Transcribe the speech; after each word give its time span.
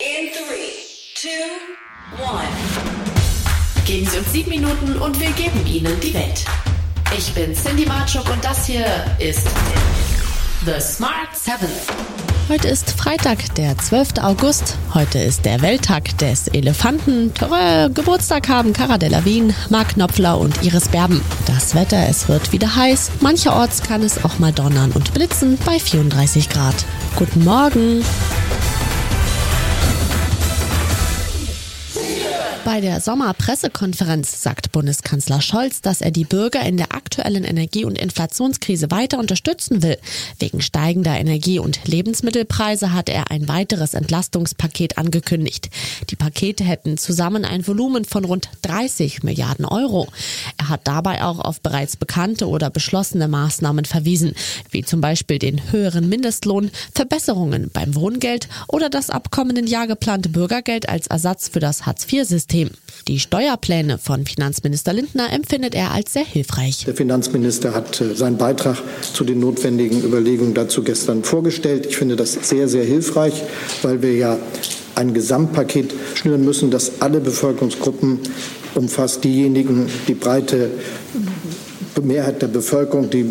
In 0.00 0.30
three, 0.30 0.78
two, 1.16 2.22
one. 2.22 2.46
Geben 3.84 4.06
Sie 4.06 4.18
uns 4.18 4.30
sieben 4.30 4.50
Minuten 4.50 4.96
und 4.96 5.18
wir 5.18 5.32
geben 5.32 5.66
Ihnen 5.66 5.98
die 5.98 6.14
Welt. 6.14 6.44
Ich 7.16 7.34
bin 7.34 7.52
Cindy 7.52 7.84
Marchuk 7.84 8.30
und 8.30 8.44
das 8.44 8.66
hier 8.66 8.86
ist 9.18 9.48
The 10.64 10.80
Smart 10.80 11.36
Seven. 11.36 11.68
Heute 12.48 12.68
ist 12.68 12.92
Freitag, 12.92 13.52
der 13.56 13.76
12. 13.76 14.18
August. 14.22 14.76
Heute 14.94 15.18
ist 15.18 15.44
der 15.44 15.62
Welttag 15.62 16.16
des 16.18 16.46
Elefanten. 16.46 17.32
Äh, 17.52 17.90
Geburtstag 17.90 18.48
haben 18.48 18.72
Cara 18.72 18.98
Delevingne, 18.98 19.52
Mark 19.68 19.94
Knopfler 19.94 20.38
und 20.38 20.62
Iris 20.62 20.86
Berben. 20.90 21.20
Das 21.46 21.74
Wetter, 21.74 22.08
es 22.08 22.28
wird 22.28 22.52
wieder 22.52 22.76
heiß. 22.76 23.10
Mancherorts 23.18 23.82
kann 23.82 24.04
es 24.04 24.24
auch 24.24 24.38
mal 24.38 24.52
donnern 24.52 24.92
und 24.92 25.12
blitzen 25.12 25.58
bei 25.66 25.80
34 25.80 26.48
Grad. 26.48 26.84
Guten 27.16 27.42
Morgen. 27.42 28.04
Bei 32.68 32.82
der 32.82 33.00
Sommerpressekonferenz 33.00 34.42
sagt 34.42 34.72
Bundeskanzler 34.72 35.40
Scholz, 35.40 35.80
dass 35.80 36.02
er 36.02 36.10
die 36.10 36.26
Bürger 36.26 36.60
in 36.60 36.76
der 36.76 36.92
aktuellen 36.92 37.44
Energie- 37.44 37.86
und 37.86 37.96
Inflationskrise 37.96 38.90
weiter 38.90 39.18
unterstützen 39.18 39.82
will. 39.82 39.96
Wegen 40.38 40.60
steigender 40.60 41.18
Energie- 41.18 41.60
und 41.60 41.80
Lebensmittelpreise 41.86 42.92
hat 42.92 43.08
er 43.08 43.30
ein 43.30 43.48
weiteres 43.48 43.94
Entlastungspaket 43.94 44.98
angekündigt. 44.98 45.70
Die 46.10 46.16
Pakete 46.16 46.62
hätten 46.62 46.98
zusammen 46.98 47.46
ein 47.46 47.66
Volumen 47.66 48.04
von 48.04 48.26
rund 48.26 48.50
30 48.60 49.22
Milliarden 49.22 49.64
Euro. 49.64 50.06
Er 50.58 50.68
hat 50.68 50.82
dabei 50.84 51.24
auch 51.24 51.38
auf 51.38 51.62
bereits 51.62 51.96
bekannte 51.96 52.48
oder 52.48 52.68
beschlossene 52.68 53.28
Maßnahmen 53.28 53.86
verwiesen, 53.86 54.34
wie 54.70 54.84
zum 54.84 55.00
Beispiel 55.00 55.38
den 55.38 55.72
höheren 55.72 56.06
Mindestlohn, 56.10 56.70
Verbesserungen 56.94 57.70
beim 57.72 57.94
Wohngeld 57.94 58.46
oder 58.68 58.90
das 58.90 59.08
ab 59.08 59.30
kommenden 59.30 59.66
Jahr 59.66 59.86
geplante 59.86 60.28
Bürgergeld 60.28 60.86
als 60.90 61.06
Ersatz 61.06 61.48
für 61.48 61.60
das 61.60 61.86
Hartz-IV-System. 61.86 62.57
Die 63.08 63.20
Steuerpläne 63.20 63.98
von 63.98 64.26
Finanzminister 64.26 64.92
Lindner 64.92 65.32
empfindet 65.32 65.74
er 65.74 65.92
als 65.92 66.12
sehr 66.12 66.24
hilfreich. 66.24 66.84
Der 66.84 66.94
Finanzminister 66.94 67.74
hat 67.74 68.00
äh, 68.00 68.14
seinen 68.14 68.36
Beitrag 68.36 68.76
zu 69.00 69.24
den 69.24 69.40
notwendigen 69.40 70.02
Überlegungen 70.02 70.54
dazu 70.54 70.82
gestern 70.82 71.24
vorgestellt. 71.24 71.86
Ich 71.86 71.96
finde 71.96 72.16
das 72.16 72.34
sehr, 72.34 72.68
sehr 72.68 72.84
hilfreich, 72.84 73.42
weil 73.82 74.02
wir 74.02 74.14
ja 74.14 74.38
ein 74.94 75.14
Gesamtpaket 75.14 75.94
schnüren 76.14 76.44
müssen, 76.44 76.70
das 76.70 77.00
alle 77.00 77.20
Bevölkerungsgruppen 77.20 78.18
umfasst. 78.74 79.24
Diejenigen, 79.24 79.86
die 80.08 80.14
breite 80.14 80.70
Mehrheit 82.02 82.42
der 82.42 82.48
Bevölkerung, 82.48 83.10
die 83.10 83.26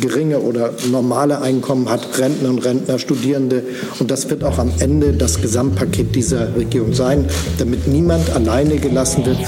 geringe 0.00 0.40
oder 0.40 0.72
normale 0.90 1.40
Einkommen 1.40 1.88
hat, 1.88 2.18
Rentner 2.18 2.50
und 2.50 2.64
Rentner, 2.64 2.98
Studierende. 2.98 3.62
Und 3.98 4.10
das 4.10 4.28
wird 4.30 4.44
auch 4.44 4.58
am 4.58 4.72
Ende 4.78 5.12
das 5.12 5.40
Gesamtpaket 5.40 6.14
dieser 6.14 6.54
Regierung 6.56 6.94
sein, 6.94 7.26
damit 7.58 7.86
niemand 7.86 8.30
alleine 8.30 8.76
gelassen 8.76 9.24
wird. 9.26 9.38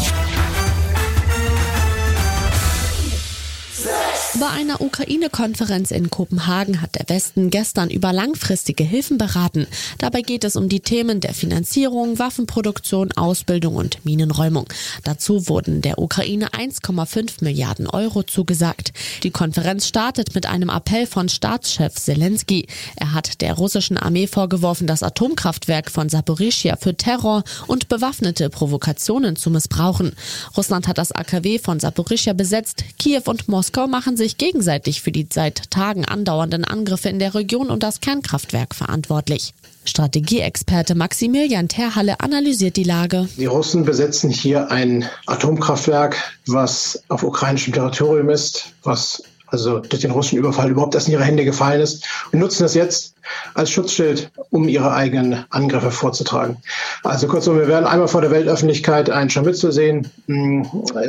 Bei 4.40 4.48
einer 4.48 4.80
Ukraine-Konferenz 4.80 5.90
in 5.90 6.08
Kopenhagen 6.08 6.80
hat 6.80 6.94
der 6.94 7.06
Westen 7.14 7.50
gestern 7.50 7.90
über 7.90 8.10
langfristige 8.10 8.84
Hilfen 8.84 9.18
beraten. 9.18 9.66
Dabei 9.98 10.22
geht 10.22 10.44
es 10.44 10.56
um 10.56 10.70
die 10.70 10.80
Themen 10.80 11.20
der 11.20 11.34
Finanzierung, 11.34 12.18
Waffenproduktion, 12.18 13.12
Ausbildung 13.12 13.76
und 13.76 14.02
Minenräumung. 14.06 14.66
Dazu 15.04 15.46
wurden 15.46 15.82
der 15.82 15.98
Ukraine 15.98 16.48
1,5 16.52 17.44
Milliarden 17.44 17.86
Euro 17.86 18.22
zugesagt. 18.22 18.94
Die 19.24 19.30
Konferenz 19.30 19.86
startet 19.86 20.34
mit 20.34 20.46
einem 20.46 20.70
Appell 20.70 21.06
von 21.06 21.28
Staatschef 21.28 21.96
Zelensky. 21.96 22.66
Er 22.96 23.12
hat 23.12 23.42
der 23.42 23.52
russischen 23.52 23.98
Armee 23.98 24.26
vorgeworfen, 24.26 24.86
das 24.86 25.02
Atomkraftwerk 25.02 25.90
von 25.90 26.08
Saporischia 26.08 26.76
für 26.76 26.96
Terror 26.96 27.44
und 27.66 27.90
bewaffnete 27.90 28.48
Provokationen 28.48 29.36
zu 29.36 29.50
missbrauchen. 29.50 30.16
Russland 30.56 30.88
hat 30.88 30.96
das 30.96 31.12
AKW 31.12 31.58
von 31.58 31.78
Saporischia 31.78 32.32
besetzt. 32.32 32.84
Kiew 32.98 33.24
und 33.26 33.46
Moskau 33.46 33.86
machen 33.86 34.16
sich 34.16 34.29
gegenseitig 34.38 35.02
für 35.02 35.12
die 35.12 35.26
seit 35.30 35.70
Tagen 35.70 36.04
andauernden 36.04 36.64
Angriffe 36.64 37.08
in 37.08 37.18
der 37.18 37.34
Region 37.34 37.70
und 37.70 37.82
das 37.82 38.00
Kernkraftwerk 38.00 38.74
verantwortlich. 38.74 39.54
Strategieexperte 39.84 40.94
Maximilian 40.94 41.68
Terhalle 41.68 42.20
analysiert 42.20 42.76
die 42.76 42.84
Lage. 42.84 43.28
Die 43.36 43.46
Russen 43.46 43.84
besetzen 43.84 44.30
hier 44.30 44.70
ein 44.70 45.08
Atomkraftwerk, 45.26 46.16
was 46.46 47.02
auf 47.08 47.22
ukrainischem 47.22 47.72
Territorium 47.72 48.28
ist, 48.28 48.72
was 48.82 49.22
also 49.50 49.80
durch 49.80 50.02
den 50.02 50.10
russischen 50.10 50.38
Überfall 50.38 50.70
überhaupt 50.70 50.94
erst 50.94 51.08
in 51.08 51.14
ihre 51.14 51.24
Hände 51.24 51.44
gefallen 51.44 51.80
ist 51.80 52.06
und 52.32 52.38
nutzen 52.38 52.62
das 52.62 52.74
jetzt 52.74 53.14
als 53.54 53.70
Schutzschild, 53.70 54.30
um 54.50 54.68
ihre 54.68 54.92
eigenen 54.92 55.44
Angriffe 55.50 55.90
vorzutragen. 55.90 56.56
Also 57.02 57.26
kurzum, 57.26 57.58
wir 57.58 57.68
werden 57.68 57.86
einmal 57.86 58.08
vor 58.08 58.20
der 58.20 58.30
Weltöffentlichkeit 58.30 59.10
ein 59.10 59.30
Scharmützel 59.30 59.72
sehen, 59.72 60.10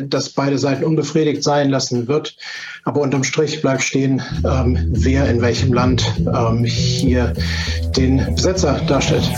das 0.03 0.29
beide 0.29 0.57
Seiten 0.57 0.83
unbefriedigt 0.83 1.43
sein 1.43 1.69
lassen 1.69 2.07
wird. 2.07 2.35
Aber 2.83 3.01
unterm 3.01 3.23
Strich 3.23 3.61
bleibt 3.61 3.83
stehen, 3.83 4.21
ähm, 4.43 4.77
wer 4.91 5.29
in 5.29 5.41
welchem 5.41 5.73
Land 5.73 6.03
ähm, 6.17 6.63
hier 6.63 7.33
den 7.95 8.35
Besetzer 8.35 8.81
darstellt. 8.87 9.29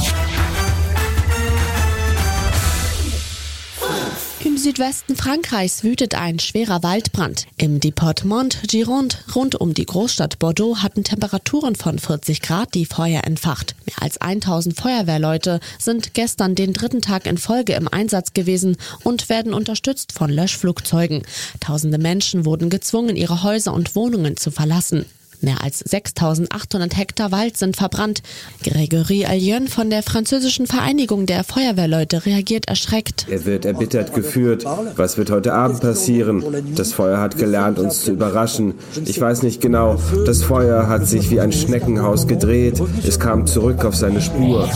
Südwesten 4.64 5.18
Frankreichs 5.18 5.84
wütet 5.84 6.16
ein 6.16 6.40
schwerer 6.40 6.84
Waldbrand. 6.84 7.48
Im 7.58 7.82
Departement 7.82 8.62
Gironde 8.70 9.18
rund 9.36 9.56
um 9.56 9.74
die 9.74 9.86
Großstadt 9.86 10.40
Bordeaux 10.40 10.78
hatten 10.78 11.04
Temperaturen 11.04 11.76
von 11.76 12.00
40 12.00 12.42
Grad 12.42 12.74
die 12.74 12.86
Feuer 12.86 13.26
entfacht. 13.26 13.76
Mehr 13.86 14.02
als 14.02 14.22
1000 14.22 14.80
Feuerwehrleute 14.80 15.60
sind 15.80 16.14
gestern 16.14 16.56
den 16.56 16.72
dritten 16.72 17.02
Tag 17.02 17.26
in 17.26 17.38
Folge 17.38 17.74
im 17.74 17.90
Einsatz 17.90 18.32
gewesen 18.32 18.78
und 19.04 19.28
werden 19.28 19.54
unterstützt 19.54 20.14
von 20.14 20.32
Löschflugzeugen. 20.32 21.24
Tausende 21.60 21.98
Menschen 21.98 22.46
wurden 22.46 22.70
gezwungen, 22.70 23.18
ihre 23.18 23.44
Häuser 23.44 23.74
und 23.74 23.96
Wohnungen 23.96 24.38
zu 24.38 24.50
verlassen. 24.50 25.06
Mehr 25.44 25.62
als 25.62 25.80
6800 25.80 26.98
Hektar 26.98 27.32
Wald 27.32 27.58
sind 27.58 27.76
verbrannt. 27.76 28.22
Gregory 28.64 29.26
Allion 29.26 29.68
von 29.68 29.90
der 29.90 30.02
französischen 30.02 30.68
Vereinigung 30.68 31.26
der 31.26 31.44
Feuerwehrleute 31.44 32.26
reagiert 32.26 32.70
erschreckt. 32.70 33.28
Er 33.30 33.46
wird 33.46 33.66
erbittert 33.66 34.14
geführt. 34.14 34.66
Was 34.96 35.18
wird 35.18 35.30
heute 35.32 35.54
Abend 35.54 35.82
passieren? 35.82 36.44
Das 36.76 36.94
Feuer 36.94 37.20
hat 37.20 37.38
gelernt, 37.38 37.78
uns 37.78 38.02
zu 38.02 38.12
überraschen. 38.12 38.76
Ich 39.06 39.20
weiß 39.20 39.44
nicht 39.44 39.60
genau. 39.60 40.00
Das 40.26 40.44
Feuer 40.44 40.88
hat 40.88 41.08
sich 41.08 41.30
wie 41.30 41.42
ein 41.42 41.52
Schneckenhaus 41.52 42.28
gedreht. 42.28 42.82
Es 43.06 43.20
kam 43.20 43.46
zurück 43.46 43.84
auf 43.84 43.96
seine 43.96 44.22
Spur. 44.22 44.70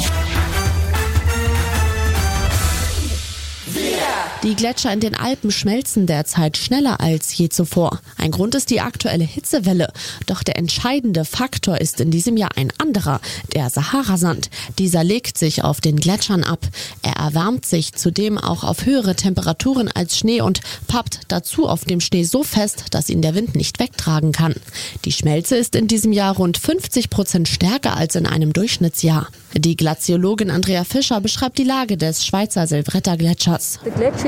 Die 4.48 4.56
Gletscher 4.56 4.94
in 4.94 5.02
den 5.02 5.14
Alpen 5.14 5.52
schmelzen 5.52 6.06
derzeit 6.06 6.56
schneller 6.56 7.02
als 7.02 7.38
je 7.38 7.50
zuvor. 7.50 8.00
Ein 8.18 8.32
Grund 8.32 8.56
ist 8.56 8.70
die 8.70 8.80
aktuelle 8.80 9.26
Hitzewelle. 9.26 9.92
Doch 10.26 10.42
der 10.42 10.58
entscheidende 10.58 11.26
Faktor 11.26 11.82
ist 11.82 12.00
in 12.00 12.12
diesem 12.12 12.38
Jahr 12.38 12.52
ein 12.56 12.72
anderer, 12.78 13.20
der 13.54 13.70
Saharasand. 13.70 14.50
Dieser 14.80 15.04
legt 15.04 15.38
sich 15.38 15.66
auf 15.66 15.82
den 15.82 15.98
Gletschern 15.98 16.46
ab. 16.46 16.66
Er 17.02 17.18
erwärmt 17.18 17.66
sich 17.66 17.92
zudem 17.92 18.38
auch 18.38 18.64
auf 18.64 18.86
höhere 18.86 19.18
Temperaturen 19.18 19.92
als 19.94 20.18
Schnee 20.18 20.40
und 20.40 20.62
pappt 20.88 21.20
dazu 21.28 21.68
auf 21.68 21.84
dem 21.84 22.00
Schnee 22.00 22.24
so 22.24 22.42
fest, 22.42 22.86
dass 22.92 23.10
ihn 23.10 23.22
der 23.22 23.36
Wind 23.36 23.54
nicht 23.54 23.82
wegtragen 23.82 24.32
kann. 24.32 24.56
Die 25.04 25.12
Schmelze 25.12 25.58
ist 25.58 25.76
in 25.76 25.90
diesem 25.90 26.14
Jahr 26.14 26.38
rund 26.38 26.58
50 26.58 27.10
Prozent 27.10 27.50
stärker 27.50 27.98
als 27.98 28.16
in 28.16 28.26
einem 28.26 28.54
Durchschnittsjahr. 28.54 29.28
Die 29.54 29.76
Glaziologin 29.76 30.52
Andrea 30.52 30.84
Fischer 30.84 31.20
beschreibt 31.20 31.58
die 31.58 31.64
Lage 31.64 31.98
des 31.98 32.26
Schweizer 32.26 32.68
Silvretta-Gletschers. 32.68 33.80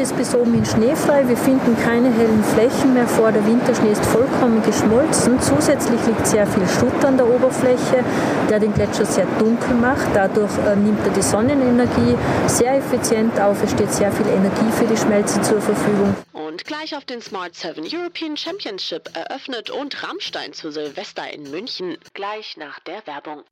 Ist 0.09 0.17
bis 0.17 0.35
oben 0.35 0.53
hin 0.53 0.65
schneefrei. 0.65 1.27
Wir 1.27 1.37
finden 1.37 1.77
keine 1.83 2.11
hellen 2.11 2.43
Flächen 2.43 2.93
mehr 2.93 3.07
vor. 3.07 3.31
Der 3.31 3.45
Winterschnee 3.45 3.91
ist 3.91 4.05
vollkommen 4.05 4.63
geschmolzen. 4.63 5.39
Zusätzlich 5.39 5.99
liegt 6.07 6.25
sehr 6.25 6.47
viel 6.47 6.67
Schutt 6.67 7.05
an 7.05 7.17
der 7.17 7.27
Oberfläche, 7.27 8.03
der 8.49 8.59
den 8.59 8.73
Gletscher 8.73 9.05
sehr 9.05 9.25
dunkel 9.37 9.75
macht. 9.75 10.07
Dadurch 10.13 10.51
äh, 10.65 10.75
nimmt 10.75 11.05
er 11.05 11.13
die 11.13 11.21
Sonnenenergie 11.21 12.15
sehr 12.47 12.77
effizient 12.77 13.39
auf. 13.39 13.61
Es 13.63 13.71
steht 13.71 13.91
sehr 13.93 14.11
viel 14.11 14.27
Energie 14.27 14.71
für 14.77 14.85
die 14.85 14.97
Schmelze 14.97 15.41
zur 15.41 15.61
Verfügung. 15.61 16.15
Und 16.33 16.65
gleich 16.65 16.95
auf 16.95 17.05
den 17.05 17.21
Smart 17.21 17.55
7 17.55 17.85
European 17.91 18.35
Championship 18.35 19.09
eröffnet 19.15 19.69
und 19.69 20.03
Rammstein 20.03 20.53
zu 20.53 20.71
Silvester 20.71 21.31
in 21.31 21.51
München. 21.51 21.97
Gleich 22.13 22.57
nach 22.57 22.79
der 22.79 23.05
Werbung. 23.05 23.43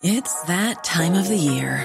It's 0.00 0.42
that 0.46 0.84
time 0.84 1.18
of 1.18 1.26
the 1.26 1.36
year. 1.36 1.84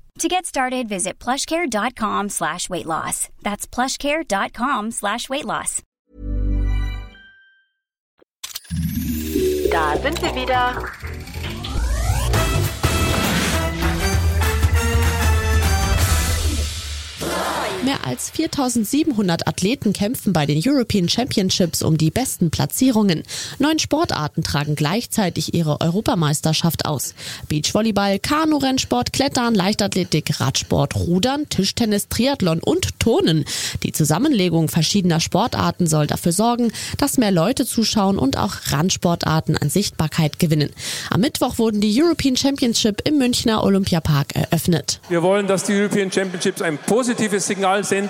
To 0.21 0.27
get 0.27 0.45
started, 0.45 0.87
visit 0.87 1.17
plushcare.com 1.17 2.29
slash 2.29 2.69
weight 2.69 2.85
loss. 2.85 3.29
That's 3.41 3.65
plushcare.com 3.65 4.91
slash 4.91 5.27
weight 5.29 5.45
loss. 5.45 5.81
Da 9.71 9.97
sind 9.97 10.21
wir 10.21 10.35
wieder. 10.35 10.91
Als 18.11 18.29
4700 18.31 19.47
Athleten 19.47 19.93
kämpfen 19.93 20.33
bei 20.33 20.45
den 20.45 20.61
European 20.61 21.07
Championships 21.07 21.81
um 21.81 21.97
die 21.97 22.11
besten 22.11 22.51
Platzierungen. 22.51 23.23
Neun 23.57 23.79
Sportarten 23.79 24.43
tragen 24.43 24.75
gleichzeitig 24.75 25.53
ihre 25.53 25.79
Europameisterschaft 25.79 26.83
aus. 26.83 27.15
Beachvolleyball, 27.47 28.19
Kanu-Rennsport, 28.19 29.13
Klettern, 29.13 29.55
Leichtathletik, 29.55 30.41
Radsport, 30.41 30.97
Rudern, 30.97 31.47
Tischtennis, 31.47 32.09
Triathlon 32.09 32.59
und 32.59 32.99
Turnen. 32.99 33.45
Die 33.83 33.93
Zusammenlegung 33.93 34.67
verschiedener 34.67 35.21
Sportarten 35.21 35.87
soll 35.87 36.07
dafür 36.07 36.33
sorgen, 36.33 36.73
dass 36.97 37.17
mehr 37.17 37.31
Leute 37.31 37.65
zuschauen 37.65 38.19
und 38.19 38.37
auch 38.37 38.55
Randsportarten 38.71 39.55
an 39.55 39.69
Sichtbarkeit 39.69 40.37
gewinnen. 40.37 40.71
Am 41.09 41.21
Mittwoch 41.21 41.59
wurden 41.59 41.79
die 41.79 42.03
European 42.03 42.35
Championship 42.35 43.07
im 43.07 43.17
Münchner 43.17 43.63
Olympiapark 43.63 44.35
eröffnet. 44.35 44.99
Wir 45.07 45.23
wollen, 45.23 45.47
dass 45.47 45.63
die 45.63 45.79
European 45.79 46.11
Championships 46.11 46.61
ein 46.61 46.77
positives 46.77 47.47
Signal 47.47 47.85
senden, 47.85 48.00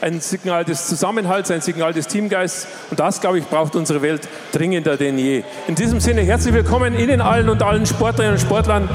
ein 0.00 0.20
Signal 0.20 0.64
des 0.64 0.86
Zusammenhalts, 0.86 1.50
ein 1.50 1.60
Signal 1.60 1.92
des 1.92 2.06
Teamgeists. 2.06 2.66
Und 2.90 3.00
das, 3.00 3.20
glaube 3.20 3.38
ich, 3.38 3.46
braucht 3.46 3.76
unsere 3.76 4.02
Welt 4.02 4.28
dringender 4.52 4.96
denn 4.96 5.18
je. 5.18 5.42
In 5.66 5.74
diesem 5.74 6.00
Sinne 6.00 6.22
herzlich 6.22 6.54
willkommen 6.54 6.98
Ihnen 6.98 7.20
allen 7.20 7.48
und 7.48 7.62
allen 7.62 7.86
Sportlerinnen 7.86 8.34
und 8.34 8.40
Sportlern. 8.40 8.88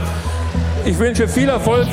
Ich 0.86 1.00
wünsche 1.00 1.28
viel 1.28 1.50
Erfolg. 1.50 1.88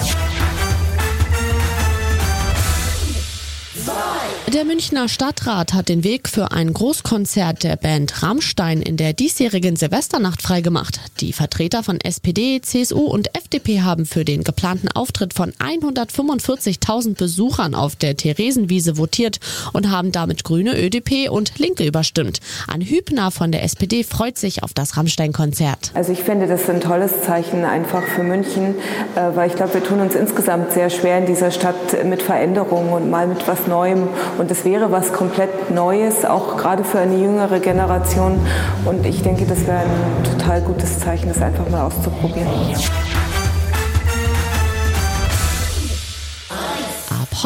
Der 4.53 4.67
Münchner 4.67 5.09
Stadtrat 5.09 5.73
hat 5.73 5.89
den 5.89 6.05
Weg 6.05 6.29
für 6.29 6.53
ein 6.53 6.75
Großkonzert 6.75 7.65
der 7.65 7.77
Band 7.77 8.23
Rammstein 8.23 8.83
in 8.83 8.99
der 8.99 9.15
diesjährigen 9.15 9.77
Silvesternacht 9.77 10.43
freigemacht. 10.43 11.01
Die 11.21 11.33
Vertreter 11.33 11.83
von 11.83 11.99
SPD, 11.99 12.61
CSU 12.61 13.01
und 13.01 13.35
FDP 13.35 13.81
haben 13.81 14.05
für 14.05 14.27
den 14.27 14.45
geplanten 14.45 14.89
Auftritt 14.89 15.33
von 15.33 15.53
145.000 15.53 17.17
Besuchern 17.17 17.75
auf 17.75 17.97
der 17.97 18.15
Theresienwiese 18.15 18.99
votiert 18.99 19.41
und 19.73 19.91
haben 19.91 20.13
damit 20.13 20.45
Grüne, 20.45 20.79
ÖDP 20.79 21.31
und 21.31 21.59
Linke 21.59 21.87
überstimmt. 21.87 22.41
An 22.67 22.83
Hübner 22.83 23.31
von 23.31 23.53
der 23.53 23.63
SPD 23.63 24.05
freut 24.05 24.37
sich 24.37 24.63
auf 24.63 24.75
das 24.75 24.99
Rammstein-Konzert. 24.99 25.93
Also 25.95 26.13
ich 26.13 26.21
finde, 26.21 26.47
das 26.47 26.61
ist 26.61 26.69
ein 26.71 26.83
tolles 26.83 27.23
Zeichen 27.23 27.65
einfach 27.65 28.03
für 28.03 28.23
München, 28.23 28.75
äh, 29.15 29.35
weil 29.35 29.49
ich 29.49 29.57
glaube, 29.57 29.73
wir 29.73 29.83
tun 29.83 30.01
uns 30.01 30.15
insgesamt 30.15 30.73
sehr 30.73 30.91
schwer 30.91 31.17
in 31.17 31.25
dieser 31.25 31.51
Stadt 31.51 32.05
mit 32.05 32.21
Veränderungen 32.21 32.93
und 32.93 33.11
mal 33.11 33.27
mit 33.27 33.49
was 33.49 33.67
Neuem. 33.67 34.09
Es 34.51 34.65
wäre 34.65 34.91
was 34.91 35.13
komplett 35.13 35.71
Neues, 35.71 36.25
auch 36.25 36.57
gerade 36.57 36.85
für 36.85 36.99
eine 36.99 37.17
jüngere 37.17 37.61
Generation. 37.61 38.41
Und 38.85 39.07
ich 39.07 39.23
denke, 39.23 39.47
das 39.47 39.67
wäre 39.67 39.79
ein 39.79 40.25
total 40.39 40.61
gutes 40.63 40.99
Zeichen, 40.99 41.29
das 41.29 41.41
einfach 41.41 41.69
mal 41.69 41.87
auszuprobieren. 41.87 42.49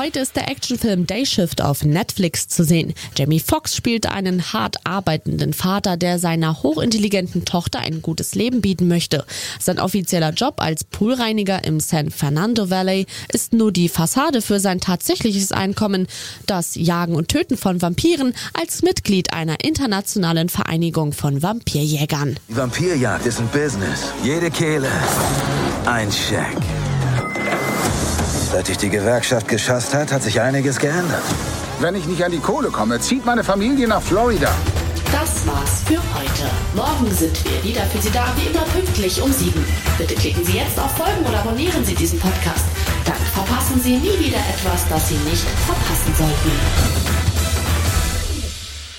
Heute 0.07 0.21
ist 0.21 0.37
der 0.37 0.49
Actionfilm 0.49 1.05
Day 1.05 1.27
Shift 1.27 1.61
auf 1.61 1.85
Netflix 1.85 2.47
zu 2.47 2.63
sehen. 2.63 2.95
Jamie 3.17 3.41
Foxx 3.41 3.75
spielt 3.75 4.07
einen 4.07 4.53
hart 4.53 4.77
arbeitenden 4.85 5.53
Vater, 5.53 5.97
der 5.97 6.21
seiner 6.21 6.63
hochintelligenten 6.63 7.45
Tochter 7.45 7.81
ein 7.81 8.03
gutes 8.03 8.37
Leben 8.37 8.61
bieten 8.61 8.87
möchte. 8.87 9.25
Sein 9.59 9.81
offizieller 9.81 10.31
Job 10.31 10.61
als 10.61 10.85
Poolreiniger 10.85 11.65
im 11.65 11.81
San 11.81 12.13
Fernando 12.13 12.71
Valley 12.71 13.07
ist 13.33 13.53
nur 13.53 13.73
die 13.73 13.89
Fassade 13.89 14.43
für 14.43 14.61
sein 14.61 14.81
tatsächliches 14.81 15.51
Einkommen, 15.51 16.07
das 16.47 16.77
Jagen 16.77 17.17
und 17.17 17.27
Töten 17.27 17.57
von 17.57 17.83
Vampiren 17.83 18.33
als 18.55 18.83
Mitglied 18.83 19.33
einer 19.33 19.65
internationalen 19.65 20.49
Vereinigung 20.49 21.15
von 21.15 21.43
Vampirjägern. 21.43 22.39
Vampirjagd 22.47 23.27
ist 23.27 23.41
ein 23.41 23.49
Business. 23.49 24.13
Jede 24.23 24.53
Kehle 24.53 24.89
ein 25.85 26.13
Scheck. 26.13 26.57
Seit 28.53 28.69
sich 28.69 28.79
die 28.79 28.91
Gewerkschaft 28.91 29.49
geschasst 29.49 29.93
hat, 29.93 30.13
hat 30.13 30.23
sich 30.23 30.41
einiges 30.41 30.79
geändert. 30.79 31.25
Wenn 31.81 31.97
ich 31.97 32.07
nicht 32.07 32.23
an 32.25 32.31
die 32.31 32.39
Kohle 32.39 32.71
komme, 32.71 33.01
zieht 33.01 33.27
meine 33.27 33.43
Familie 33.43 33.89
nach 33.89 34.01
Florida. 34.01 34.55
Das 35.11 35.45
war's 35.47 35.83
für 35.85 35.99
heute. 36.15 36.47
Morgen 36.75 37.11
sind 37.13 37.37
wir 37.45 37.63
wieder 37.65 37.83
für 37.87 38.01
Sie 38.01 38.11
da, 38.13 38.25
wie 38.37 38.47
immer 38.47 38.65
pünktlich 38.67 39.21
um 39.21 39.33
sieben. 39.33 39.65
Bitte 39.99 40.15
klicken 40.15 40.45
Sie 40.45 40.59
jetzt 40.59 40.79
auf 40.79 40.97
Folgen 40.97 41.27
oder 41.27 41.41
abonnieren 41.41 41.85
Sie 41.85 41.97
diesen 41.97 42.21
Podcast. 42.21 42.65
Dann 43.05 43.21
verpassen 43.35 43.81
Sie 43.81 43.97
nie 43.97 44.19
wieder 44.19 44.39
etwas, 44.39 44.89
das 44.89 45.09
Sie 45.09 45.19
nicht 45.29 45.45
verpassen 45.67 46.15
sollten. 46.15 46.51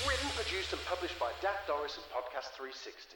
Written, 0.06 0.27
produced 0.36 0.74
and 0.74 0.84
published 0.92 1.18
by 1.20 1.32
Dak 1.42 1.66
Doris 1.68 1.96
and 1.96 2.06
Podcast 2.12 2.51
360. 2.60 3.16